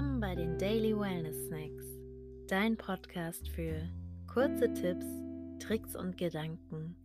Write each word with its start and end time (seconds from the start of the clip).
Willkommen 0.00 0.20
bei 0.20 0.34
den 0.34 0.56
Daily 0.56 0.98
Wellness 0.98 1.36
Snacks, 1.48 1.84
dein 2.48 2.74
Podcast 2.74 3.50
für 3.50 3.86
kurze 4.32 4.72
Tipps, 4.72 5.04
Tricks 5.58 5.94
und 5.94 6.16
Gedanken 6.16 6.96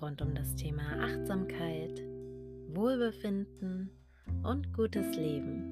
rund 0.00 0.22
um 0.22 0.34
das 0.34 0.56
Thema 0.56 0.98
Achtsamkeit, 0.98 2.02
Wohlbefinden 2.68 3.90
und 4.44 4.72
gutes 4.72 5.14
Leben. 5.14 5.62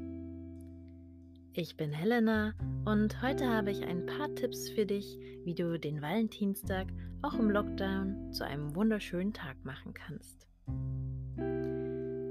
Ich 1.55 1.79
bin 1.79 1.95
Helena 1.95 2.53
und 2.85 3.23
heute 3.23 3.49
habe 3.49 3.71
ich 3.71 3.83
ein 3.83 4.05
paar 4.05 4.35
Tipps 4.35 4.69
für 4.69 4.85
dich, 4.85 5.19
wie 5.45 5.55
du 5.55 5.79
den 5.79 6.03
Valentinstag 6.03 6.89
auch 7.23 7.39
im 7.39 7.49
Lockdown 7.49 8.35
zu 8.35 8.45
einem 8.45 8.77
wunderschönen 8.77 9.33
Tag 9.33 9.57
machen 9.65 9.95
kannst. 9.95 10.47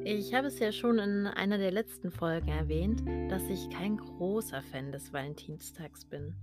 Ich 0.08 0.36
habe 0.36 0.50
es 0.50 0.60
ja 0.60 0.72
schon 0.72 1.00
in 1.00 1.26
einer 1.26 1.58
der 1.58 1.72
letzten 1.72 2.12
Folgen 2.12 2.50
erwähnt, 2.50 3.02
dass 3.32 3.42
ich 3.50 3.72
kein 3.72 3.98
großer 3.98 4.62
Fan 4.62 4.92
des 4.92 5.12
Valentinstags 5.12 6.06
bin, 6.06 6.36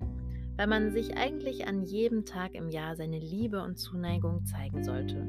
weil 0.57 0.67
man 0.67 0.91
sich 0.91 1.17
eigentlich 1.17 1.69
an 1.69 1.85
jedem 1.85 2.25
Tag 2.25 2.57
im 2.57 2.71
Jahr 2.71 2.97
seine 2.97 3.21
Liebe 3.21 3.63
und 3.63 3.79
Zuneigung 3.79 4.45
zeigen 4.47 4.83
sollte. 4.83 5.25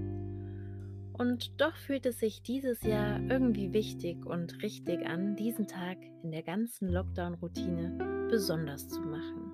Und 1.14 1.62
doch 1.62 1.76
fühlt 1.76 2.08
es 2.08 2.22
sich 2.22 2.42
dieses 2.42 2.82
Jahr 2.82 3.20
irgendwie 3.30 3.72
wichtig 3.72 4.26
und 4.26 4.64
richtig 4.64 5.06
an, 5.06 5.36
diesen 5.36 5.68
Tag 5.68 6.00
in 6.23 6.31
der 6.31 6.42
ganzen 6.42 6.90
Lockdown-Routine 6.90 8.28
besonders 8.31 8.88
zu 8.88 9.02
machen. 9.02 9.52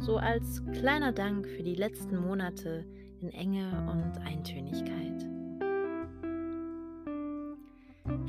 So 0.00 0.16
als 0.16 0.64
kleiner 0.72 1.12
Dank 1.12 1.46
für 1.46 1.62
die 1.62 1.76
letzten 1.76 2.16
Monate 2.16 2.84
in 3.20 3.30
Enge 3.30 3.88
und 3.92 4.26
Eintönigkeit. 4.26 5.37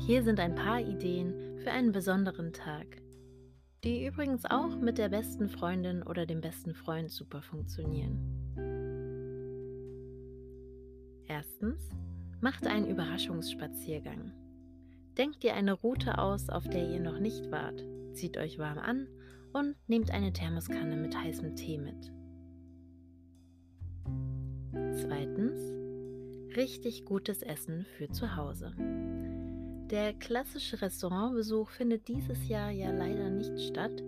Hier 0.06 0.22
sind 0.22 0.40
ein 0.40 0.54
paar 0.54 0.80
Ideen 0.80 1.58
für 1.58 1.70
einen 1.70 1.92
besonderen 1.92 2.52
Tag, 2.52 3.02
die 3.84 4.06
übrigens 4.06 4.44
auch 4.44 4.76
mit 4.76 4.98
der 4.98 5.10
besten 5.10 5.48
Freundin 5.48 6.02
oder 6.02 6.26
dem 6.26 6.40
besten 6.40 6.74
Freund 6.74 7.10
super 7.10 7.42
funktionieren. 7.42 8.18
Erstens, 11.28 11.88
macht 12.40 12.66
einen 12.66 12.88
Überraschungsspaziergang. 12.88 14.32
Denkt 15.18 15.44
ihr 15.44 15.54
eine 15.54 15.74
Route 15.74 16.18
aus, 16.18 16.48
auf 16.48 16.64
der 16.64 16.88
ihr 16.88 17.00
noch 17.00 17.20
nicht 17.20 17.50
wart, 17.50 17.84
zieht 18.14 18.38
euch 18.38 18.58
warm 18.58 18.78
an 18.78 19.06
und 19.52 19.76
nehmt 19.86 20.10
eine 20.10 20.32
Thermoskanne 20.32 20.96
mit 20.96 21.16
heißem 21.16 21.56
Tee 21.56 21.78
mit. 21.78 22.10
Zweitens, 24.96 25.60
richtig 26.56 27.04
gutes 27.04 27.42
Essen 27.42 27.84
für 27.96 28.08
zu 28.08 28.34
Hause. 28.36 28.72
Der 29.90 30.12
klassische 30.12 30.80
Restaurantbesuch 30.80 31.68
findet 31.70 32.06
dieses 32.06 32.46
Jahr 32.46 32.70
ja 32.70 32.92
leider 32.92 33.28
nicht 33.28 33.60
statt, 33.60 34.02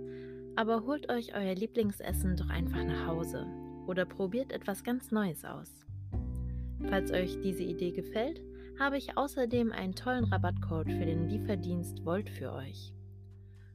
aber 0.54 0.86
holt 0.86 1.10
euch 1.10 1.34
euer 1.34 1.56
Lieblingsessen 1.56 2.36
doch 2.36 2.48
einfach 2.48 2.84
nach 2.84 3.08
Hause 3.08 3.46
oder 3.88 4.04
probiert 4.04 4.52
etwas 4.52 4.84
ganz 4.84 5.10
Neues 5.10 5.44
aus. 5.44 5.84
Falls 6.88 7.10
euch 7.10 7.40
diese 7.40 7.64
Idee 7.64 7.90
gefällt, 7.90 8.40
habe 8.78 8.96
ich 8.96 9.16
außerdem 9.16 9.72
einen 9.72 9.96
tollen 9.96 10.24
Rabattcode 10.24 10.92
für 10.92 11.04
den 11.04 11.28
Lieferdienst 11.28 12.04
Volt 12.04 12.30
für 12.30 12.52
euch. 12.52 12.94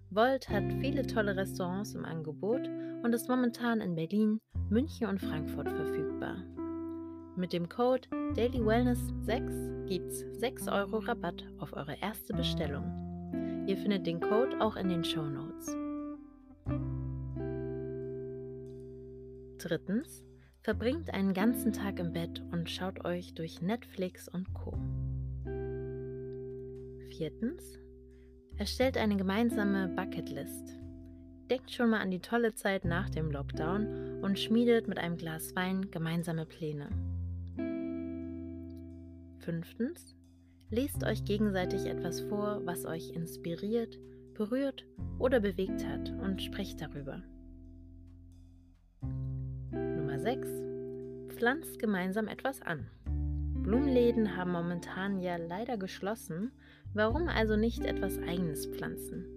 Volt 0.10 0.48
hat 0.48 0.72
viele 0.80 1.06
tolle 1.06 1.36
Restaurants 1.36 1.94
im 1.94 2.06
Angebot 2.06 2.70
und 3.04 3.14
ist 3.14 3.28
momentan 3.28 3.82
in 3.82 3.96
Berlin, 3.96 4.40
München 4.70 5.08
und 5.08 5.20
Frankfurt 5.20 5.70
verfügbar. 5.70 6.38
Mit 7.38 7.54
dem 7.54 7.70
Code 7.70 8.08
DailyWellness6 8.34 9.86
gibt's 9.86 10.26
6 10.40 10.70
Euro 10.70 10.98
Rabatt 10.98 11.46
auf 11.60 11.72
eure 11.74 11.96
erste 12.02 12.34
Bestellung. 12.34 13.66
Ihr 13.68 13.78
findet 13.78 14.08
den 14.08 14.20
Code 14.20 14.60
auch 14.60 14.76
in 14.76 14.90
den 14.90 15.04
Show 15.04 15.22
Notes. 15.22 15.68
Drittens, 19.60 20.24
verbringt 20.62 21.14
einen 21.14 21.36
ganzen 21.36 21.74
Tag 21.74 22.00
im 22.00 22.12
Bett 22.12 22.42
und 22.52 22.72
schaut 22.72 23.06
euch 23.06 23.36
durch 23.36 23.62
Netflix 23.62 24.28
und 24.28 24.52
Co. 24.56 24.76
Viertens, 27.10 27.78
erstellt 28.58 28.98
eine 28.98 29.16
gemeinsame 29.16 29.90
Bucketlist. 29.90 30.76
Denkt 31.52 31.70
schon 31.70 31.92
mal 31.92 32.02
an 32.02 32.10
die 32.10 32.20
tolle 32.20 32.56
Zeit 32.56 32.84
nach 32.84 33.12
dem 33.12 33.30
Lockdown 33.30 34.24
und 34.24 34.40
schmiedet 34.40 34.88
mit 34.88 34.98
einem 34.98 35.18
Glas 35.18 35.56
Wein 35.56 35.92
gemeinsame 35.92 36.48
Pläne. 36.48 36.90
Fünftens, 39.48 40.14
lest 40.70 41.06
euch 41.06 41.24
gegenseitig 41.24 41.86
etwas 41.86 42.20
vor, 42.20 42.66
was 42.66 42.86
euch 42.86 43.12
inspiriert, 43.12 43.98
berührt 44.34 44.86
oder 45.20 45.40
bewegt 45.40 45.88
hat 45.88 46.10
und 46.22 46.42
sprecht 46.42 46.82
darüber. 46.82 47.24
Nummer 49.72 50.20
6. 50.20 50.50
Pflanzt 51.30 51.80
gemeinsam 51.80 52.28
etwas 52.28 52.62
an. 52.62 52.90
Blumenläden 53.64 54.36
haben 54.36 54.52
momentan 54.52 55.22
ja 55.22 55.38
leider 55.38 55.78
geschlossen, 55.78 56.52
warum 56.94 57.30
also 57.30 57.56
nicht 57.56 57.86
etwas 57.86 58.20
eigenes 58.20 58.66
pflanzen? 58.66 59.28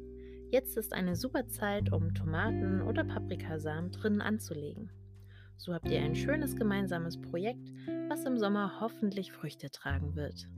Jetzt 0.51 0.77
ist 0.77 0.93
eine 0.93 1.15
super 1.15 1.47
Zeit, 1.47 1.93
um 1.93 2.15
Tomaten 2.15 2.83
oder 2.83 3.05
Paprikasamen 3.05 3.93
drinnen 3.93 4.23
anzulegen. 4.23 4.91
So 5.61 5.75
habt 5.75 5.91
ihr 5.91 6.01
ein 6.01 6.15
schönes 6.15 6.57
gemeinsames 6.57 7.21
Projekt, 7.21 7.71
was 8.09 8.25
im 8.25 8.39
Sommer 8.39 8.81
hoffentlich 8.81 9.31
Früchte 9.31 9.71
tragen 9.71 10.17
wird. 10.17 10.49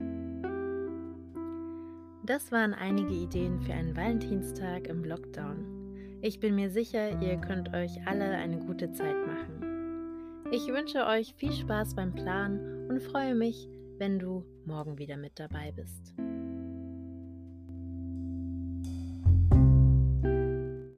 Das 2.25 2.53
waren 2.53 2.73
einige 2.73 3.13
Ideen 3.13 3.59
für 3.59 3.73
einen 3.73 3.97
Valentinstag 3.97 4.87
im 4.87 5.03
Lockdown. 5.03 6.19
Ich 6.21 6.39
bin 6.39 6.55
mir 6.55 6.69
sicher, 6.69 7.21
ihr 7.21 7.35
könnt 7.35 7.73
euch 7.73 8.07
alle 8.07 8.29
eine 8.29 8.59
gute 8.59 8.93
Zeit 8.93 9.17
machen. 9.27 10.45
Ich 10.53 10.67
wünsche 10.67 11.05
euch 11.05 11.33
viel 11.35 11.51
Spaß 11.51 11.95
beim 11.95 12.13
Planen 12.15 12.89
und 12.89 13.01
freue 13.01 13.35
mich, 13.35 13.67
wenn 13.97 14.19
du 14.19 14.45
morgen 14.65 14.97
wieder 14.97 15.17
mit 15.17 15.37
dabei 15.37 15.73
bist. 15.73 16.13